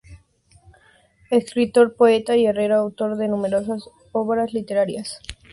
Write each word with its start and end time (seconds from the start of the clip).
Escritor, 1.29 1.93
poeta 1.93 2.35
y 2.35 2.47
herrero 2.47 2.75
autor 2.77 3.17
de 3.17 3.27
numerosas 3.27 3.87
obras 4.13 4.51
literarias. 4.51 5.19